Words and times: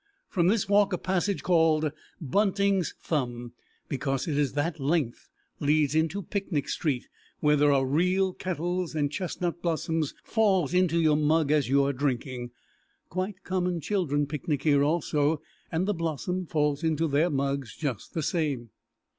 From 0.29 0.47
this 0.47 0.67
walk 0.67 0.93
a 0.93 0.97
passage 0.97 1.43
called 1.43 1.91
Bunting's 2.19 2.95
Thumb, 2.99 3.53
because 3.87 4.27
it 4.27 4.35
is 4.35 4.53
that 4.53 4.79
length, 4.79 5.29
leads 5.59 5.93
into 5.93 6.23
Picnic 6.23 6.69
Street, 6.69 7.07
where 7.39 7.55
there 7.55 7.71
are 7.71 7.85
real 7.85 8.33
kettles, 8.33 8.95
and 8.95 9.11
chestnut 9.11 9.61
blossom 9.61 10.03
falls 10.23 10.73
into 10.73 10.99
your 10.99 11.17
mug 11.17 11.51
as 11.51 11.69
you 11.69 11.83
are 11.85 11.93
drinking. 11.93 12.49
Quite 13.09 13.43
common 13.43 13.79
children 13.79 14.25
picnic 14.25 14.63
here 14.63 14.81
also, 14.83 15.39
and 15.71 15.87
the 15.87 15.93
blossom 15.93 16.47
falls 16.47 16.83
into 16.83 17.07
their 17.07 17.29
mugs 17.29 17.75
just 17.77 18.15
the 18.15 18.23
same. 18.23 18.71